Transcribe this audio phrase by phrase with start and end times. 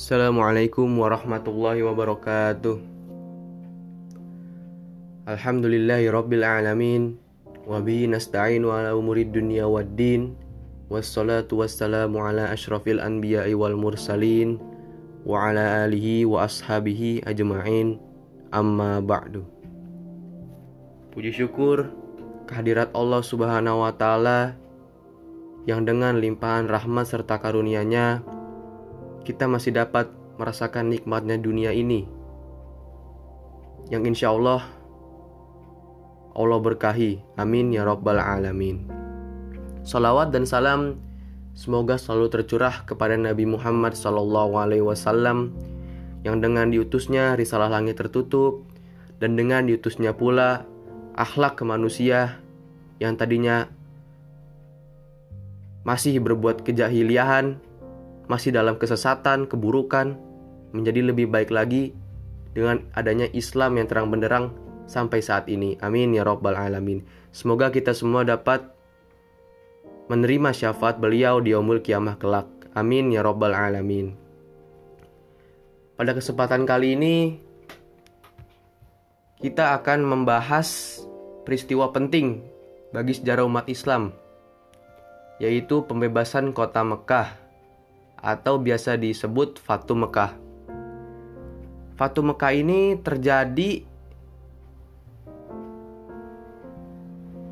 [0.00, 2.80] Assalamualaikum warahmatullahi wabarakatuh.
[5.28, 7.20] Alhamdulillahi rabbil alamin.
[7.68, 10.32] Wabihi ala umurid dunia wad din.
[10.88, 14.56] Wassalatu wassalamu ala ashrafil anbiya'i wal mursalin.
[15.28, 18.00] Wa ala alihi wa ashabihi ajma'in.
[18.56, 19.44] Amma ba'du.
[21.12, 21.92] Puji syukur
[22.48, 24.56] kehadirat Allah subhanahu wa ta'ala
[25.68, 28.39] Yang dengan limpahan rahmat serta karunia-Nya
[29.24, 30.08] kita masih dapat
[30.40, 32.08] merasakan nikmatnya dunia ini.
[33.92, 34.64] Yang insya Allah
[36.32, 37.20] Allah berkahi.
[37.36, 38.86] Amin ya rabbal alamin.
[39.84, 40.96] Salawat dan salam
[41.52, 43.96] semoga selalu tercurah kepada Nabi Muhammad
[44.80, 45.52] wasallam
[46.24, 48.64] yang dengan diutusnya risalah langit tertutup
[49.20, 50.64] dan dengan diutusnya pula
[51.16, 52.40] akhlak ke manusia
[53.00, 53.68] yang tadinya
[55.84, 57.56] masih berbuat kejahiliahan
[58.30, 60.14] masih dalam kesesatan, keburukan,
[60.70, 61.90] menjadi lebih baik lagi
[62.54, 64.54] dengan adanya Islam yang terang benderang
[64.86, 65.74] sampai saat ini.
[65.82, 67.02] Amin ya Rabbal 'Alamin.
[67.34, 68.62] Semoga kita semua dapat
[70.06, 72.46] menerima syafaat beliau di umul kiamah kelak.
[72.78, 74.14] Amin ya Rabbal 'Alamin.
[75.98, 77.14] Pada kesempatan kali ini,
[79.42, 81.02] kita akan membahas
[81.42, 82.46] peristiwa penting
[82.94, 84.14] bagi sejarah umat Islam,
[85.42, 87.49] yaitu pembebasan kota Mekah
[88.20, 90.36] atau biasa disebut Fatu Mekah.
[91.96, 93.84] Fatu Mekah ini terjadi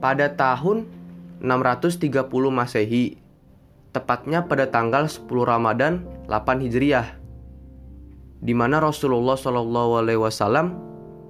[0.00, 0.88] pada tahun
[1.44, 2.08] 630
[2.48, 3.20] Masehi,
[3.92, 7.18] tepatnya pada tanggal 10 Ramadan 8 Hijriah,
[8.40, 10.78] di mana Rasulullah Shallallahu Alaihi Wasallam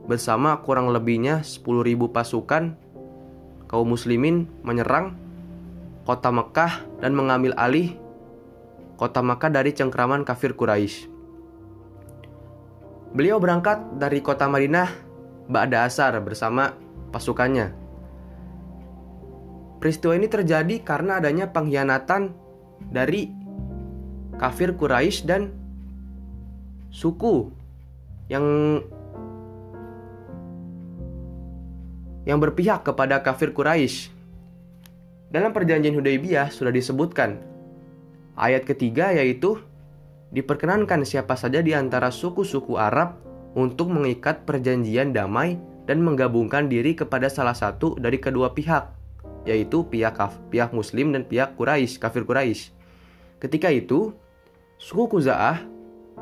[0.09, 1.65] bersama kurang lebihnya 10.000
[2.09, 2.73] pasukan
[3.69, 5.13] kaum muslimin menyerang
[6.09, 8.01] kota Mekah dan mengambil alih
[8.99, 11.07] kota Makkah dari cengkraman kafir Quraisy.
[13.15, 14.91] Beliau berangkat dari kota Madinah
[15.49, 16.75] Ba'da Asar bersama
[17.15, 17.73] pasukannya.
[19.79, 22.35] Peristiwa ini terjadi karena adanya pengkhianatan
[22.91, 23.31] dari
[24.37, 25.55] kafir Quraisy dan
[26.91, 27.49] suku
[28.29, 28.45] yang
[32.29, 34.13] yang berpihak kepada kafir Quraisy.
[35.33, 37.48] Dalam perjanjian Hudaybiyah sudah disebutkan
[38.39, 39.59] Ayat ketiga yaitu
[40.31, 43.19] diperkenankan siapa saja di antara suku-suku Arab
[43.59, 45.59] untuk mengikat perjanjian damai
[45.91, 48.95] dan menggabungkan diri kepada salah satu dari kedua pihak,
[49.43, 52.71] yaitu pihak kaf, pihak Muslim dan pihak Quraisy, kafir Quraisy.
[53.43, 54.15] Ketika itu,
[54.79, 55.65] suku Kuza'ah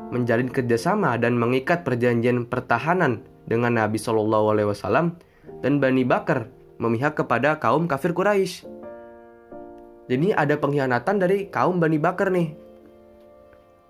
[0.09, 5.19] menjalin kerjasama dan mengikat perjanjian pertahanan dengan Nabi Shallallahu Alaihi Wasallam
[5.61, 6.49] dan Bani Bakar
[6.81, 8.76] memihak kepada kaum kafir Quraisy.
[10.07, 12.55] Jadi ada pengkhianatan dari kaum Bani Bakar nih.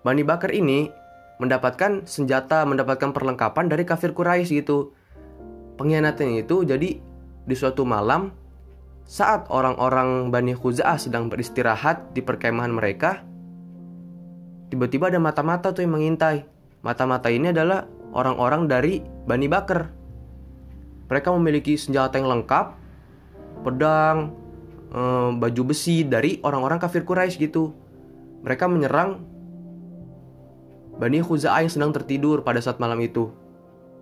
[0.02, 0.90] Bani Bakar ini
[1.38, 4.90] mendapatkan senjata, mendapatkan perlengkapan dari kafir Quraisy gitu.
[5.78, 6.98] Pengkhianatan itu jadi
[7.48, 8.34] di suatu malam
[9.08, 13.24] saat orang-orang Bani Khuza'ah sedang beristirahat di perkemahan mereka,
[14.68, 16.44] tiba-tiba ada mata-mata tuh yang mengintai.
[16.84, 19.88] Mata-mata ini adalah orang-orang dari Bani Bakar.
[21.08, 22.76] Mereka memiliki senjata yang lengkap,
[23.64, 24.36] pedang,
[24.92, 27.72] um, baju besi dari orang-orang kafir Quraisy gitu.
[28.44, 29.24] Mereka menyerang
[30.98, 33.30] Bani Khuza'ah yang sedang tertidur pada saat malam itu.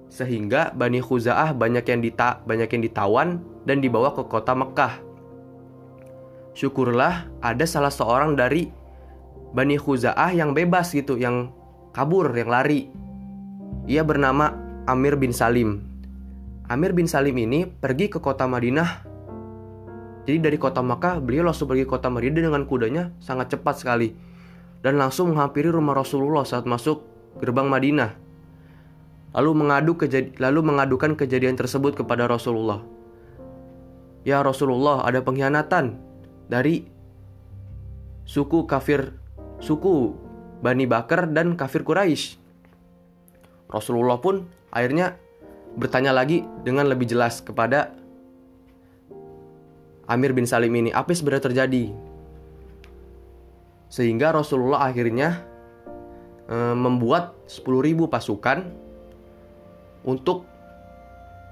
[0.08, 3.28] Sehingga Bani Khuza'ah banyak yang dita banyak yang ditawan
[3.68, 4.94] dan dibawa ke kota Mekah.
[6.56, 8.72] Syukurlah ada salah seorang dari
[9.52, 11.52] Bani Khuza'ah yang bebas gitu, yang
[11.92, 12.88] kabur, yang lari.
[13.86, 14.56] Ia bernama
[14.88, 15.84] Amir bin Salim.
[16.66, 19.05] Amir bin Salim ini pergi ke kota Madinah
[20.26, 24.10] jadi dari kota Makkah beliau langsung pergi ke kota Madinah dengan kudanya sangat cepat sekali
[24.82, 27.06] dan langsung menghampiri rumah Rasulullah saat masuk
[27.38, 28.10] gerbang Madinah.
[29.38, 29.94] Lalu mengadu
[30.42, 32.82] lalu mengadukan kejadian tersebut kepada Rasulullah.
[34.26, 35.94] Ya Rasulullah, ada pengkhianatan
[36.50, 36.90] dari
[38.26, 39.14] suku kafir
[39.62, 40.10] suku
[40.58, 42.42] Bani Bakar dan kafir Quraisy.
[43.70, 45.14] Rasulullah pun akhirnya
[45.78, 47.94] bertanya lagi dengan lebih jelas kepada
[50.06, 51.84] Amir bin Salim ini apa yang sebenarnya terjadi?
[53.90, 55.42] Sehingga Rasulullah akhirnya
[56.46, 58.58] e, membuat 10.000 pasukan
[60.06, 60.46] untuk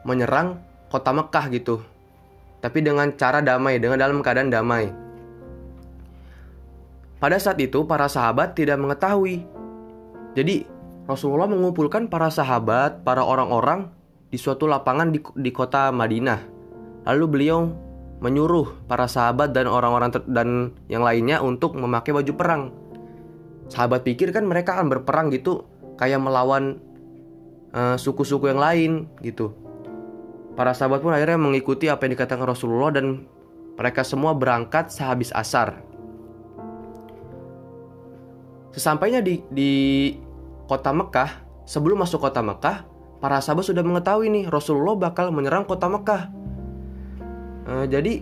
[0.06, 1.83] menyerang kota Mekah gitu.
[2.62, 4.89] Tapi dengan cara damai dengan dalam keadaan damai.
[7.19, 9.43] Pada saat itu para sahabat tidak mengetahui.
[10.39, 10.67] Jadi
[11.05, 13.91] Rasulullah mengumpulkan para sahabat para orang-orang
[14.31, 16.41] di suatu lapangan di, di kota Madinah.
[17.05, 17.69] Lalu beliau
[18.25, 22.62] menyuruh para sahabat dan orang-orang dan yang lainnya untuk memakai baju perang.
[23.65, 25.65] sahabat pikir kan mereka akan berperang gitu
[25.97, 26.81] kayak melawan
[27.73, 29.53] uh, suku-suku yang lain gitu.
[30.55, 33.25] Para sahabat pun akhirnya mengikuti apa yang dikatakan Rasulullah dan
[33.75, 35.82] mereka semua berangkat sehabis asar.
[38.70, 39.73] Sesampainya di, di
[40.67, 41.31] kota Mekah,
[41.67, 42.87] sebelum masuk kota Mekah,
[43.19, 46.44] para sahabat sudah mengetahui nih Rasulullah bakal menyerang kota Mekah.
[47.65, 48.21] Uh, jadi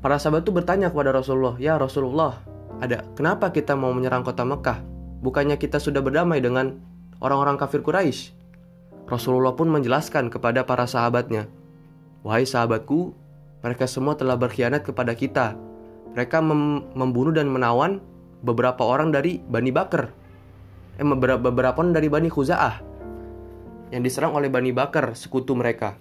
[0.00, 2.40] para sahabat itu bertanya kepada Rasulullah, "Ya Rasulullah,
[2.80, 4.80] ada kenapa kita mau menyerang kota Mekah?
[5.22, 6.80] Bukannya kita sudah berdamai dengan
[7.20, 8.34] orang-orang kafir Quraisy?"
[9.06, 11.44] Rasulullah pun menjelaskan kepada para sahabatnya,
[12.24, 13.12] "Wahai sahabatku,
[13.62, 15.54] mereka semua telah berkhianat kepada kita.
[16.12, 18.02] Mereka mem membunuh dan menawan
[18.42, 20.10] beberapa orang dari Bani Bakar.
[20.98, 22.82] Eh, beberapa, beberapa orang dari Bani Khuza'ah
[23.94, 25.96] yang diserang oleh Bani Bakar, sekutu mereka.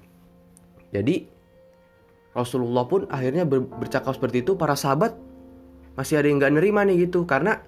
[0.91, 1.29] Jadi,
[2.31, 5.15] Rasulullah pun akhirnya ber bercakap seperti itu, para sahabat
[5.99, 7.59] masih ada yang nggak nerima nih gitu, karena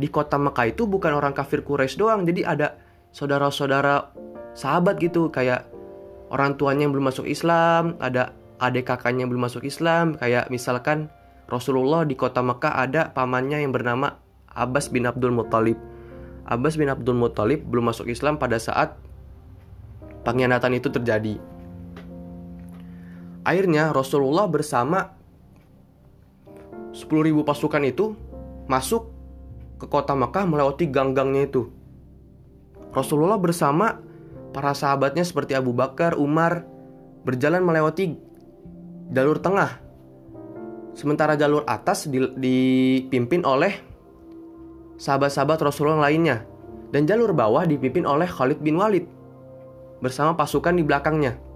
[0.00, 2.80] di kota Mekah itu bukan orang kafir Quraisy doang, jadi ada
[3.12, 4.14] saudara-saudara
[4.56, 5.68] sahabat gitu, kayak
[6.32, 11.12] orang tuanya yang belum masuk Islam, ada adik kakaknya yang belum masuk Islam, kayak misalkan
[11.48, 14.20] Rasulullah di kota Mekah ada pamannya yang bernama
[14.52, 15.80] Abbas bin Abdul Muttalib.
[16.48, 18.96] Abbas bin Abdul Muttalib belum masuk Islam pada saat
[20.24, 21.40] pengkhianatan itu terjadi.
[23.48, 25.16] Akhirnya Rasulullah bersama
[26.92, 28.12] 10.000 pasukan itu
[28.68, 29.08] masuk
[29.80, 31.72] ke kota Mekah melewati gang-gangnya itu.
[32.92, 34.04] Rasulullah bersama
[34.52, 36.68] para sahabatnya seperti Abu Bakar, Umar
[37.24, 38.20] berjalan melewati
[39.16, 39.80] jalur tengah.
[40.92, 43.80] Sementara jalur atas dipimpin oleh
[45.00, 46.44] sahabat-sahabat Rasulullah lainnya
[46.92, 49.08] dan jalur bawah dipimpin oleh Khalid bin Walid
[50.04, 51.47] bersama pasukan di belakangnya.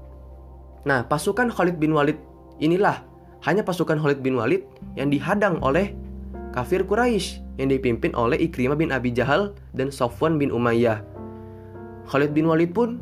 [0.82, 2.18] Nah, pasukan Khalid bin Walid
[2.58, 3.06] inilah
[3.46, 4.66] hanya pasukan Khalid bin Walid
[4.98, 5.94] yang dihadang oleh
[6.54, 11.02] kafir Quraisy yang dipimpin oleh Ikrimah bin Abi Jahal dan Sofwan bin Umayyah.
[12.10, 12.98] Khalid bin Walid pun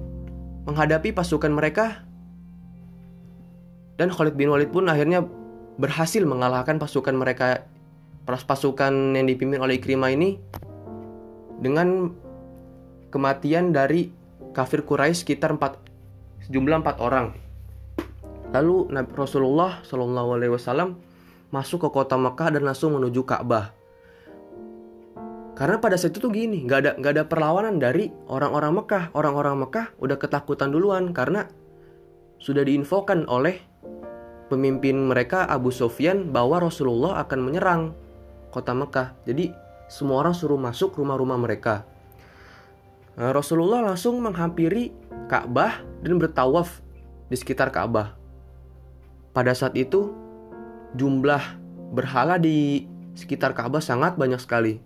[0.69, 2.05] menghadapi pasukan mereka
[4.01, 5.25] dan Khalid bin Walid pun akhirnya
[5.77, 7.65] berhasil mengalahkan pasukan mereka
[8.25, 10.41] pasukan yang dipimpin oleh Ikrimah ini
[11.61, 12.13] dengan
[13.13, 14.09] kematian dari
[14.57, 17.50] kafir Quraisy sekitar 4 sejumlah 4 orang.
[18.51, 20.99] Lalu Rasulullah Shallallahu Alaihi Wasallam
[21.55, 23.75] masuk ke kota Mekah dan langsung menuju Ka'bah.
[25.55, 29.05] Karena pada saat itu tuh gini, nggak ada nggak ada perlawanan dari orang-orang Mekah.
[29.13, 31.47] Orang-orang Mekah udah ketakutan duluan karena
[32.41, 33.61] sudah diinfokan oleh
[34.49, 37.83] pemimpin mereka Abu Sofyan bahwa Rasulullah akan menyerang
[38.51, 39.15] kota Mekah.
[39.29, 39.53] Jadi
[39.87, 41.87] semua orang suruh masuk rumah-rumah mereka.
[43.15, 44.91] Nah, Rasulullah langsung menghampiri
[45.29, 46.81] Ka'bah dan bertawaf
[47.29, 48.20] di sekitar Ka'bah.
[49.31, 50.11] Pada saat itu,
[50.99, 51.43] jumlah
[51.95, 54.83] berhala di sekitar Ka'bah sangat banyak sekali.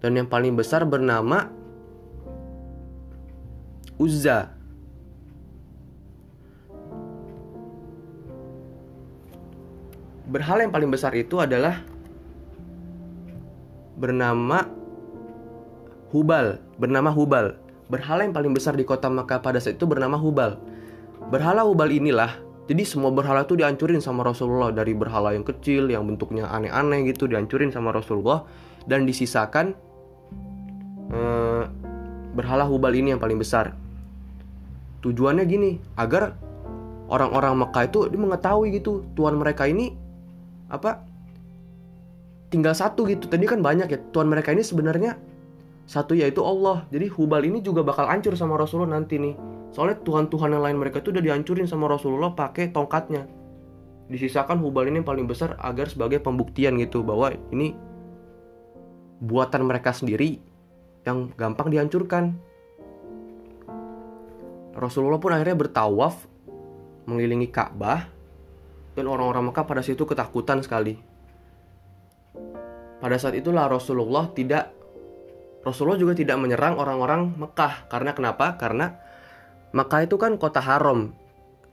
[0.00, 1.48] Dan yang paling besar bernama
[3.96, 4.52] Uzza.
[10.28, 11.80] Berhala yang paling besar itu adalah
[13.96, 14.68] bernama
[16.12, 17.56] Hubal, bernama Hubal.
[17.88, 20.60] Berhala yang paling besar di kota Makkah pada saat itu bernama Hubal.
[21.32, 26.02] Berhala Hubal inilah jadi semua berhala itu dihancurin sama Rasulullah dari berhala yang kecil, yang
[26.02, 28.42] bentuknya aneh-aneh gitu dihancurin sama Rasulullah
[28.90, 29.70] dan disisakan
[31.14, 31.62] eh,
[32.34, 33.70] berhala Hubal ini yang paling besar.
[35.06, 36.34] Tujuannya gini, agar
[37.06, 39.94] orang-orang Mekah itu dia mengetahui gitu tuan mereka ini
[40.66, 41.06] apa
[42.50, 43.30] tinggal satu gitu.
[43.30, 45.14] Tadi kan banyak ya tuan mereka ini sebenarnya
[45.86, 46.82] satu yaitu Allah.
[46.90, 51.02] Jadi Hubal ini juga bakal hancur sama Rasulullah nanti nih Soalnya Tuhan-Tuhan yang lain mereka
[51.02, 53.26] itu udah dihancurin sama Rasulullah pakai tongkatnya.
[54.06, 57.74] Disisakan Hubal ini yang paling besar agar sebagai pembuktian gitu bahwa ini
[59.18, 60.38] buatan mereka sendiri
[61.02, 62.36] yang gampang dihancurkan.
[64.76, 66.28] Rasulullah pun akhirnya bertawaf
[67.08, 68.06] mengelilingi Ka'bah
[68.92, 71.00] dan orang-orang Mekah pada situ ketakutan sekali.
[72.96, 74.72] Pada saat itulah Rasulullah tidak
[75.66, 78.54] Rasulullah juga tidak menyerang orang-orang Mekah karena kenapa?
[78.54, 78.96] Karena
[79.76, 81.12] maka itu kan kota haram.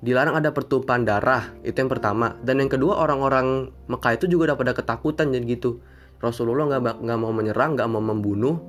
[0.04, 2.36] Dilarang ada pertumpahan darah, itu yang pertama.
[2.44, 5.80] Dan yang kedua orang-orang Mekah itu juga udah pada ketakutan jadi gitu.
[6.20, 8.60] Rasulullah nggak nggak mau menyerang, nggak mau membunuh,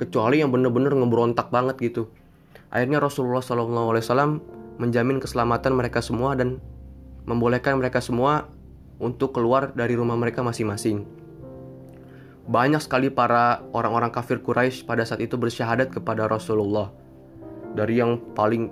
[0.00, 2.08] kecuali yang bener-bener ngebrontak banget gitu.
[2.72, 4.40] Akhirnya Rasulullah SAW
[4.80, 6.64] menjamin keselamatan mereka semua dan
[7.28, 8.48] membolehkan mereka semua
[8.96, 11.04] untuk keluar dari rumah mereka masing-masing.
[12.48, 17.03] Banyak sekali para orang-orang kafir Quraisy pada saat itu bersyahadat kepada Rasulullah
[17.74, 18.70] dari yang paling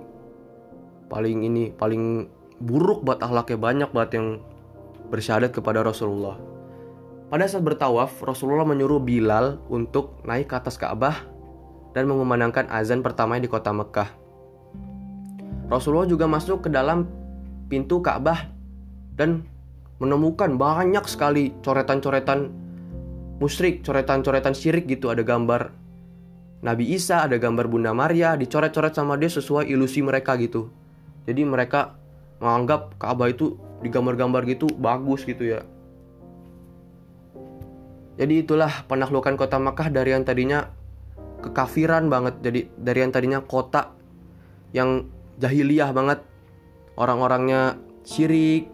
[1.11, 2.25] paling ini paling
[2.63, 4.27] buruk buat akhlaknya banyak banget yang
[5.11, 6.39] bersyahadat kepada Rasulullah.
[7.27, 11.25] Pada saat bertawaf, Rasulullah menyuruh Bilal untuk naik ke atas Ka'bah
[11.93, 14.09] dan mengumandangkan azan pertama di kota Mekah.
[15.67, 17.09] Rasulullah juga masuk ke dalam
[17.67, 18.53] pintu Ka'bah
[19.17, 19.45] dan
[19.97, 22.53] menemukan banyak sekali coretan-coretan
[23.41, 25.09] musyrik, coretan-coretan syirik gitu.
[25.09, 25.73] Ada gambar
[26.63, 30.71] Nabi Isa, ada gambar Bunda Maria, dicoret-coret sama dia sesuai ilusi mereka gitu.
[31.27, 31.99] Jadi mereka
[32.39, 35.67] menganggap Ka'bah itu digambar-gambar gitu bagus gitu ya.
[38.15, 40.71] Jadi itulah penaklukan kota Makkah dari yang tadinya
[41.43, 42.39] kekafiran banget.
[42.39, 43.91] Jadi dari yang tadinya kota
[44.71, 45.11] yang
[45.43, 46.23] jahiliyah banget.
[46.95, 47.75] Orang-orangnya
[48.07, 48.71] syirik,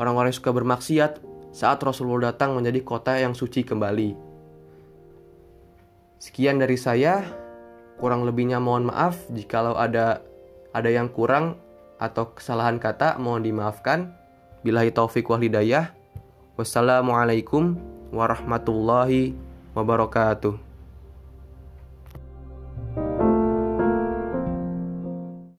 [0.00, 1.20] orang-orang suka bermaksiat
[1.52, 4.25] saat Rasulullah datang menjadi kota yang suci kembali.
[6.16, 7.24] Sekian dari saya.
[7.96, 10.20] Kurang lebihnya mohon maaf jikalau ada
[10.76, 11.56] ada yang kurang
[11.96, 14.12] atau kesalahan kata mohon dimaafkan.
[14.60, 15.96] Bilahi taufik wal hidayah.
[16.60, 17.76] Wassalamualaikum
[18.12, 19.36] warahmatullahi
[19.72, 20.65] wabarakatuh.